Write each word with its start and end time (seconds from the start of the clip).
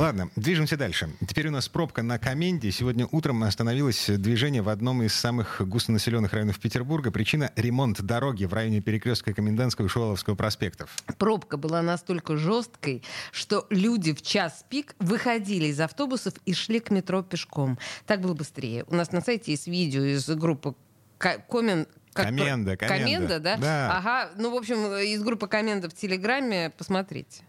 Ладно, 0.00 0.30
движемся 0.34 0.78
дальше. 0.78 1.10
Теперь 1.28 1.48
у 1.48 1.50
нас 1.50 1.68
пробка 1.68 2.02
на 2.02 2.18
Коменде. 2.18 2.72
Сегодня 2.72 3.06
утром 3.12 3.42
остановилось 3.42 4.06
движение 4.08 4.62
в 4.62 4.70
одном 4.70 5.02
из 5.02 5.12
самых 5.12 5.60
густонаселенных 5.60 6.32
районов 6.32 6.58
Петербурга. 6.58 7.10
Причина— 7.10 7.52
ремонт 7.56 8.00
дороги 8.00 8.46
в 8.46 8.54
районе 8.54 8.80
перекрестка 8.80 9.34
Комендантского 9.34 9.84
и 9.84 9.88
Шуваловского 9.90 10.36
проспектов. 10.36 10.96
Пробка 11.18 11.58
была 11.58 11.82
настолько 11.82 12.38
жесткой, 12.38 13.02
что 13.30 13.66
люди 13.68 14.14
в 14.14 14.22
час 14.22 14.64
пик 14.70 14.94
выходили 15.00 15.66
из 15.66 15.78
автобусов 15.78 16.32
и 16.46 16.54
шли 16.54 16.80
к 16.80 16.90
метро 16.90 17.22
пешком. 17.22 17.78
Так 18.06 18.22
было 18.22 18.32
быстрее. 18.32 18.84
У 18.86 18.94
нас 18.94 19.12
на 19.12 19.20
сайте 19.20 19.50
есть 19.50 19.66
видео 19.66 20.02
из 20.02 20.26
группы 20.30 20.76
Комен, 21.18 21.86
как 22.14 22.24
Коменда, 22.24 22.78
Коменда. 22.78 22.78
Коменда, 22.78 23.38
да? 23.38 23.56
Да. 23.58 23.98
Ага. 23.98 24.30
Ну, 24.38 24.50
в 24.50 24.56
общем, 24.56 24.78
из 24.96 25.22
группы 25.22 25.46
Коменда 25.46 25.90
в 25.90 25.92
Телеграме 25.92 26.70
посмотрите. 26.70 27.42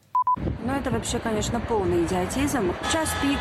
Ну, 0.63 0.73
это 0.73 0.91
вообще, 0.91 1.17
конечно, 1.17 1.59
полный 1.59 2.03
идиотизм. 2.03 2.71
Час 2.91 3.09
пик 3.19 3.39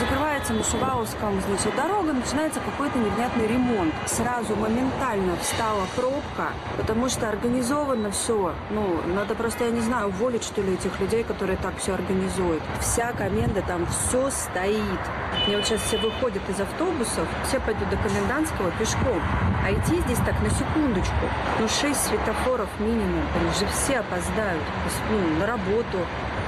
закрывается 0.00 0.54
на 0.54 0.64
Шуваловском, 0.64 1.38
значит, 1.42 1.76
дорога, 1.76 2.14
начинается 2.14 2.60
какой-то 2.60 2.98
невнятный 2.98 3.46
ремонт. 3.46 3.92
Сразу 4.06 4.56
моментально 4.56 5.36
встала 5.36 5.86
пробка, 5.94 6.52
потому 6.78 7.10
что 7.10 7.28
организовано 7.28 8.10
все. 8.10 8.54
Ну, 8.70 9.02
надо 9.14 9.34
просто, 9.34 9.64
я 9.64 9.70
не 9.70 9.82
знаю, 9.82 10.08
уволить, 10.08 10.44
что 10.44 10.62
ли, 10.62 10.72
этих 10.72 10.98
людей, 10.98 11.24
которые 11.24 11.58
так 11.58 11.76
все 11.76 11.92
организуют. 11.92 12.62
Вся 12.80 13.12
коменда 13.12 13.60
там 13.60 13.86
все 13.86 14.30
стоит. 14.30 15.00
Мне 15.46 15.56
вот 15.56 15.66
сейчас 15.66 15.82
все 15.82 15.98
выходят 15.98 16.42
из 16.48 16.58
автобусов, 16.58 17.28
все 17.46 17.60
пойдут 17.60 17.90
до 17.90 17.96
комендантского 17.98 18.70
пешком. 18.78 19.20
А 19.62 19.70
идти 19.70 20.00
здесь 20.06 20.18
так 20.24 20.40
на 20.40 20.48
секундочку. 20.48 21.26
Ну, 21.60 21.68
шесть 21.68 22.02
светофоров 22.06 22.68
минимум. 22.78 23.24
Они 23.38 23.50
же 23.58 23.66
все 23.66 23.98
опоздают. 23.98 24.62
Ну, 25.10 25.38
на 25.38 25.46
работу, 25.46 25.98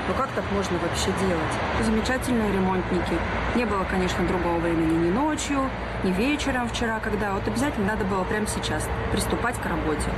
ну 0.09 0.15
как 0.15 0.31
так 0.33 0.45
можно 0.53 0.79
вообще 0.79 1.07
делать? 1.27 1.85
Замечательные 1.85 2.53
ремонтники. 2.53 3.19
Не 3.57 3.65
было, 3.65 3.85
конечно, 3.85 4.27
другого 4.27 4.59
времени 4.59 5.07
ни 5.07 5.11
ночью, 5.11 5.71
ни 6.03 6.11
вечером 6.13 6.69
вчера, 6.69 7.01
когда 7.01 7.33
вот 7.35 7.47
обязательно 7.47 7.87
надо 7.87 8.05
было 8.05 8.25
прямо 8.25 8.47
сейчас 8.47 8.89
приступать 9.13 9.57
к 9.61 9.67
работе. 9.67 10.09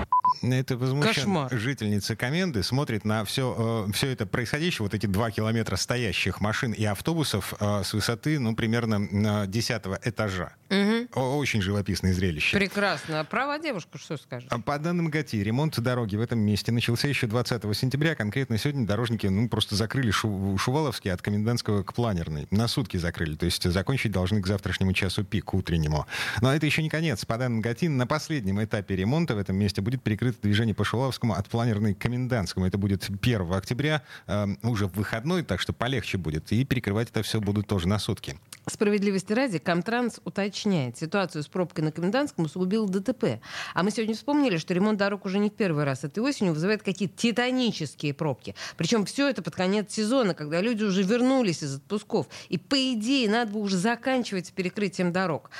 Это 0.42 0.76
возмущен 0.76 1.14
Кошмар. 1.14 1.48
жительница 1.50 2.14
Коменды 2.14 2.62
смотрит 2.62 3.04
на 3.04 3.24
все, 3.24 3.86
э, 3.88 3.92
все 3.92 4.12
это 4.12 4.26
происходящее, 4.26 4.84
вот 4.84 4.92
эти 4.92 5.06
два 5.06 5.30
километра 5.30 5.76
стоящих 5.76 6.40
машин 6.40 6.72
и 6.72 6.84
автобусов 6.84 7.54
э, 7.58 7.82
с 7.84 7.94
высоты, 7.94 8.38
ну, 8.38 8.54
примерно 8.54 9.44
э, 9.44 9.46
десятого 9.46 9.98
этажа. 10.04 10.52
О- 10.68 10.75
Очень 11.16 11.62
живописное 11.62 12.12
зрелище. 12.12 12.54
Прекрасно. 12.54 13.24
Права 13.24 13.58
девушка, 13.58 13.96
что 13.96 14.18
скажешь? 14.18 14.48
А 14.50 14.58
По 14.58 14.78
данным 14.78 15.08
ГАТИ, 15.08 15.36
ремонт 15.36 15.80
дороги 15.80 16.14
в 16.14 16.20
этом 16.20 16.38
месте 16.40 16.72
начался 16.72 17.08
еще 17.08 17.26
20 17.26 17.62
сентября. 17.74 18.14
Конкретно 18.14 18.58
сегодня 18.58 18.86
дорожники 18.86 19.26
ну, 19.26 19.48
просто 19.48 19.76
закрыли 19.76 20.10
Шу- 20.10 20.58
Шуваловский 20.58 21.10
от 21.10 21.22
Комендантского 21.22 21.84
к 21.84 21.94
Планерной. 21.94 22.46
На 22.50 22.68
сутки 22.68 22.98
закрыли. 22.98 23.34
То 23.34 23.46
есть 23.46 23.62
закончить 23.62 24.12
должны 24.12 24.42
к 24.42 24.46
завтрашнему 24.46 24.92
часу 24.92 25.24
пик, 25.24 25.54
утреннему. 25.54 26.04
Но 26.42 26.54
это 26.54 26.66
еще 26.66 26.82
не 26.82 26.90
конец. 26.90 27.24
По 27.24 27.38
данным 27.38 27.62
ГАТИ, 27.62 27.86
на 27.86 28.06
последнем 28.06 28.62
этапе 28.62 28.94
ремонта 28.94 29.34
в 29.36 29.38
этом 29.38 29.56
месте 29.56 29.80
будет 29.80 30.02
перекрыто 30.02 30.36
движение 30.42 30.74
по 30.74 30.84
Шуваловскому 30.84 31.32
от 31.32 31.48
Планерной 31.48 31.94
к 31.94 31.98
Комендантскому. 31.98 32.66
Это 32.66 32.76
будет 32.76 33.08
1 33.08 33.52
октября, 33.56 34.02
э, 34.26 34.46
уже 34.62 34.86
в 34.86 34.92
выходной, 34.92 35.44
так 35.44 35.62
что 35.62 35.72
полегче 35.72 36.18
будет. 36.18 36.52
И 36.52 36.62
перекрывать 36.66 37.08
это 37.08 37.22
все 37.22 37.40
будут 37.40 37.66
тоже 37.66 37.88
на 37.88 37.98
сутки. 37.98 38.38
Справедливости 38.68 39.32
ради, 39.32 39.58
Комтранс 39.58 40.20
уточняет, 40.24 40.98
ситуацию 40.98 41.44
с 41.44 41.46
пробкой 41.46 41.84
на 41.84 41.92
Комендантском 41.92 42.46
усугубил 42.46 42.88
ДТП. 42.88 43.40
А 43.74 43.82
мы 43.84 43.92
сегодня 43.92 44.16
вспомнили, 44.16 44.56
что 44.56 44.74
ремонт 44.74 44.98
дорог 44.98 45.24
уже 45.24 45.38
не 45.38 45.50
в 45.50 45.54
первый 45.54 45.84
раз 45.84 46.02
этой 46.02 46.18
осенью 46.18 46.52
вызывает 46.52 46.82
какие-то 46.82 47.16
титанические 47.16 48.12
пробки. 48.12 48.56
Причем 48.76 49.04
все 49.04 49.28
это 49.28 49.40
под 49.40 49.54
конец 49.54 49.92
сезона, 49.92 50.34
когда 50.34 50.60
люди 50.60 50.82
уже 50.82 51.04
вернулись 51.04 51.62
из 51.62 51.76
отпусков. 51.76 52.26
И 52.48 52.58
по 52.58 52.74
идее 52.92 53.30
надо 53.30 53.52
бы 53.52 53.60
уже 53.60 53.76
заканчивать 53.76 54.48
с 54.48 54.50
перекрытием 54.50 55.12
дорог. 55.12 55.50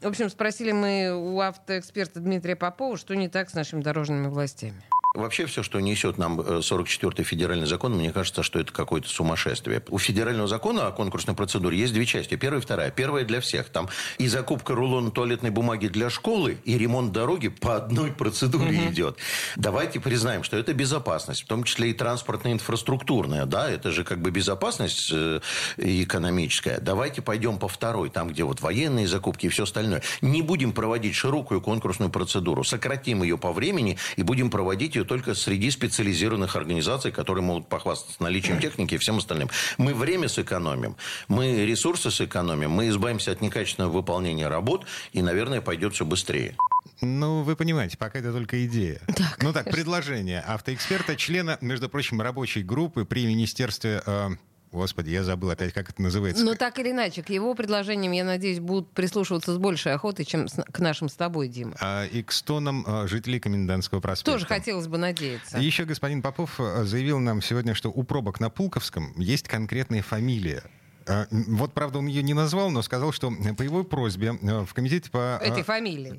В 0.00 0.06
общем, 0.06 0.30
спросили 0.30 0.72
мы 0.72 1.14
у 1.14 1.40
автоэксперта 1.40 2.20
Дмитрия 2.20 2.56
Попова, 2.56 2.96
что 2.96 3.14
не 3.14 3.28
так 3.28 3.50
с 3.50 3.54
нашими 3.54 3.82
дорожными 3.82 4.28
властями. 4.28 4.82
Вообще 5.14 5.46
все, 5.46 5.62
что 5.62 5.78
несет 5.78 6.18
нам 6.18 6.40
э, 6.40 6.58
44-й 6.58 7.22
федеральный 7.22 7.68
закон, 7.68 7.92
мне 7.92 8.10
кажется, 8.10 8.42
что 8.42 8.58
это 8.58 8.72
какое-то 8.72 9.08
сумасшествие. 9.08 9.80
У 9.90 9.98
федерального 9.98 10.48
закона 10.48 10.88
о 10.88 10.90
конкурсной 10.90 11.36
процедуре 11.36 11.78
есть 11.78 11.92
две 11.92 12.04
части. 12.04 12.34
Первая 12.34 12.60
и 12.60 12.64
вторая. 12.64 12.90
Первая 12.90 13.24
для 13.24 13.40
всех. 13.40 13.68
Там 13.68 13.88
и 14.18 14.26
закупка 14.26 14.74
рулона 14.74 15.12
туалетной 15.12 15.50
бумаги 15.50 15.86
для 15.86 16.10
школы, 16.10 16.58
и 16.64 16.76
ремонт 16.76 17.12
дороги 17.12 17.46
по 17.46 17.76
одной 17.76 18.10
процедуре 18.18 18.88
идет. 18.88 19.16
Давайте 19.54 20.00
признаем, 20.00 20.42
что 20.42 20.56
это 20.56 20.74
безопасность, 20.74 21.42
в 21.42 21.46
том 21.46 21.62
числе 21.62 21.90
и 21.90 21.92
транспортно-инфраструктурная. 21.92 23.46
Да, 23.46 23.70
это 23.70 23.92
же 23.92 24.02
как 24.02 24.20
бы 24.20 24.32
безопасность 24.32 25.12
э, 25.12 25.38
экономическая. 25.76 26.80
Давайте 26.80 27.22
пойдем 27.22 27.58
по 27.58 27.68
второй, 27.68 28.10
там, 28.10 28.30
где 28.30 28.42
вот 28.42 28.60
военные 28.62 29.06
закупки 29.06 29.46
и 29.46 29.48
все 29.48 29.62
остальное. 29.62 30.02
Не 30.22 30.42
будем 30.42 30.72
проводить 30.72 31.14
широкую 31.14 31.60
конкурсную 31.60 32.10
процедуру. 32.10 32.64
Сократим 32.64 33.22
ее 33.22 33.38
по 33.38 33.52
времени 33.52 33.96
и 34.16 34.24
будем 34.24 34.50
проводить 34.50 34.96
ее 34.96 35.03
только 35.04 35.34
среди 35.34 35.70
специализированных 35.70 36.56
организаций, 36.56 37.12
которые 37.12 37.44
могут 37.44 37.68
похвастаться 37.68 38.22
наличием 38.22 38.60
техники 38.60 38.94
и 38.94 38.98
всем 38.98 39.18
остальным. 39.18 39.50
Мы 39.78 39.94
время 39.94 40.28
сэкономим, 40.28 40.96
мы 41.28 41.64
ресурсы 41.64 42.10
сэкономим, 42.10 42.70
мы 42.70 42.88
избавимся 42.88 43.32
от 43.32 43.40
некачественного 43.40 43.92
выполнения 43.92 44.48
работ, 44.48 44.86
и, 45.12 45.22
наверное, 45.22 45.60
пойдет 45.60 45.94
все 45.94 46.04
быстрее. 46.04 46.56
Ну, 47.00 47.42
вы 47.42 47.56
понимаете, 47.56 47.98
пока 47.98 48.18
это 48.18 48.32
только 48.32 48.64
идея. 48.66 49.00
ну 49.40 49.52
так, 49.52 49.64
предложение 49.70 50.40
автоэксперта, 50.40 51.16
члена, 51.16 51.58
между 51.60 51.88
прочим, 51.88 52.20
рабочей 52.20 52.62
группы 52.62 53.04
при 53.04 53.26
Министерстве... 53.26 54.02
э, 54.04 54.30
Господи, 54.74 55.10
я 55.10 55.22
забыл 55.22 55.50
опять, 55.50 55.72
как 55.72 55.88
это 55.90 56.02
называется. 56.02 56.44
Но 56.44 56.54
так 56.56 56.78
или 56.80 56.90
иначе, 56.90 57.22
к 57.22 57.30
его 57.30 57.54
предложениям, 57.54 58.10
я 58.12 58.24
надеюсь, 58.24 58.58
будут 58.58 58.90
прислушиваться 58.90 59.54
с 59.54 59.58
большей 59.58 59.92
охотой, 59.92 60.24
чем 60.24 60.48
с- 60.48 60.62
к 60.64 60.78
нашим 60.80 61.08
с 61.08 61.14
тобой, 61.14 61.46
Дима. 61.48 61.76
А, 61.80 62.04
и 62.06 62.22
к 62.24 62.32
стонам 62.32 62.84
э, 62.86 63.06
жителей 63.06 63.38
Комендантского 63.38 64.00
проспекта. 64.00 64.32
Тоже 64.32 64.46
хотелось 64.46 64.88
бы 64.88 64.98
надеяться. 64.98 65.58
Еще 65.58 65.84
господин 65.84 66.22
Попов 66.22 66.58
э, 66.58 66.82
заявил 66.84 67.20
нам 67.20 67.40
сегодня, 67.40 67.74
что 67.74 67.88
у 67.90 68.02
пробок 68.02 68.40
на 68.40 68.50
Пулковском 68.50 69.18
есть 69.18 69.46
конкретная 69.46 70.02
фамилия. 70.02 70.64
Э, 71.06 71.26
м, 71.30 71.56
Вот, 71.56 71.72
правда, 71.72 71.98
он 71.98 72.06
ее 72.06 72.22
не 72.22 72.34
назвал, 72.34 72.70
но 72.70 72.82
сказал, 72.82 73.12
что 73.12 73.30
по 73.56 73.62
его 73.62 73.84
просьбе 73.84 74.38
э, 74.40 74.64
в 74.64 74.72
комитете 74.74 75.10
по... 75.10 75.38
э, 75.40 75.46
Этой 75.46 75.62
фамилии. 75.62 76.18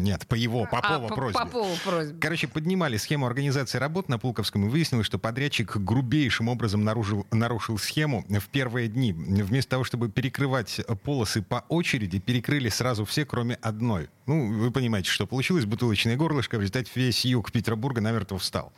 Нет, 0.00 0.26
по 0.26 0.34
его, 0.34 0.66
Попова 0.66 1.06
а, 1.06 1.14
просьбе. 1.14 1.38
Попову 1.40 1.76
просьбе. 1.84 2.16
Короче, 2.20 2.48
поднимали 2.48 2.96
схему 2.96 3.26
организации 3.26 3.78
работ 3.78 4.08
на 4.08 4.18
Пулковском 4.18 4.66
и 4.66 4.68
выяснилось, 4.68 5.06
что 5.06 5.18
подрядчик 5.18 5.76
грубейшим 5.76 6.48
образом 6.48 6.84
нарушил, 6.84 7.26
нарушил 7.30 7.78
схему 7.78 8.24
в 8.28 8.48
первые 8.48 8.88
дни. 8.88 9.12
Вместо 9.12 9.70
того, 9.70 9.84
чтобы 9.84 10.08
перекрывать 10.08 10.80
полосы 11.04 11.42
по 11.42 11.64
очереди, 11.68 12.18
перекрыли 12.18 12.68
сразу 12.68 13.04
все, 13.04 13.24
кроме 13.24 13.56
одной. 13.56 14.08
Ну, 14.26 14.58
вы 14.58 14.70
понимаете, 14.70 15.10
что 15.10 15.26
получилось 15.26 15.64
бутылочное 15.64 16.16
горлышко, 16.16 16.56
в 16.56 16.60
результате 16.60 16.90
весь 16.94 17.24
юг 17.24 17.50
Петербурга 17.50 18.00
намертво 18.00 18.38
встал. 18.38 18.72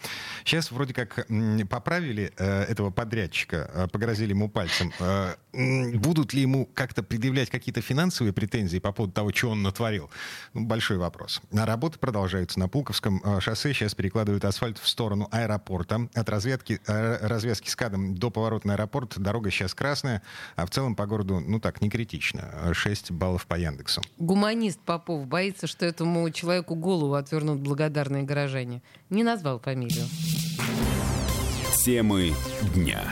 Сейчас 0.44 0.70
вроде 0.70 0.94
как 0.94 1.26
поправили 1.68 2.32
э, 2.38 2.62
этого 2.64 2.90
подрядчика, 2.90 3.70
э, 3.74 3.88
погрозили 3.88 4.30
ему 4.30 4.48
пальцем. 4.48 4.92
Э, 4.98 5.34
будут 5.52 6.32
ли 6.32 6.42
ему 6.42 6.66
как-то 6.74 7.02
предъявлять 7.02 7.50
какие-то 7.50 7.80
финансовые 7.80 8.32
претензии 8.32 8.78
по 8.78 8.92
поводу 8.92 9.12
того, 9.12 9.32
что 9.32 9.50
он 9.50 9.62
натворил? 9.62 10.10
Ну, 10.54 10.64
большой 10.64 10.96
вопрос. 10.98 11.40
Работы 11.52 11.98
продолжаются 11.98 12.58
на 12.58 12.68
Пулковском 12.68 13.20
э, 13.24 13.40
шоссе. 13.40 13.72
Сейчас 13.74 13.94
перекладывают 13.94 14.44
асфальт 14.44 14.78
в 14.78 14.88
сторону 14.88 15.28
аэропорта. 15.30 16.08
От 16.14 16.28
разведки, 16.28 16.80
э, 16.86 17.26
развязки 17.26 17.68
с 17.68 17.76
КАДом 17.76 18.14
до 18.14 18.30
поворота 18.30 18.66
на 18.68 18.74
аэропорт 18.74 19.18
дорога 19.18 19.50
сейчас 19.50 19.74
красная, 19.74 20.22
а 20.56 20.66
в 20.66 20.70
целом 20.70 20.94
по 20.94 21.06
городу, 21.06 21.40
ну 21.40 21.60
так, 21.60 21.80
не 21.80 21.90
критично. 21.90 22.72
6 22.72 23.10
баллов 23.10 23.46
по 23.46 23.54
Яндексу. 23.54 24.00
Гуманист 24.18 24.80
Попов 24.80 25.26
боится, 25.26 25.66
что 25.66 25.84
этому 25.84 26.28
человеку 26.30 26.74
голову 26.74 27.14
отвернут 27.14 27.60
благодарные 27.60 28.22
горожане. 28.22 28.82
Не 29.10 29.22
назвал 29.22 29.60
фамилию. 29.60 30.06
Темы 31.84 32.32
дня. 32.74 33.02